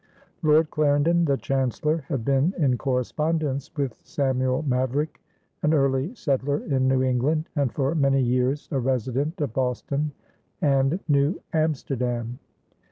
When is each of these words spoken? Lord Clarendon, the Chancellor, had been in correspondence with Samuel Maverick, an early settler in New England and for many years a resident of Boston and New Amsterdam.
Lord 0.41 0.71
Clarendon, 0.71 1.25
the 1.25 1.37
Chancellor, 1.37 1.99
had 2.07 2.25
been 2.25 2.55
in 2.57 2.75
correspondence 2.75 3.69
with 3.77 4.01
Samuel 4.03 4.63
Maverick, 4.63 5.21
an 5.61 5.75
early 5.75 6.15
settler 6.15 6.57
in 6.63 6.87
New 6.87 7.03
England 7.03 7.49
and 7.55 7.71
for 7.71 7.93
many 7.93 8.19
years 8.23 8.67
a 8.71 8.79
resident 8.79 9.39
of 9.41 9.53
Boston 9.53 10.11
and 10.59 10.99
New 11.07 11.39
Amsterdam. 11.53 12.39